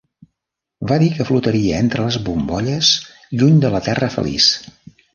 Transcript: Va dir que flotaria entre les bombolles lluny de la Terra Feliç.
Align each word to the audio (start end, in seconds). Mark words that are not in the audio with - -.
Va 0.91 0.97
dir 1.03 1.09
que 1.17 1.27
flotaria 1.27 1.77
entre 1.83 2.07
les 2.07 2.19
bombolles 2.31 2.93
lluny 3.39 3.63
de 3.67 3.75
la 3.79 3.87
Terra 3.93 4.15
Feliç. 4.19 4.53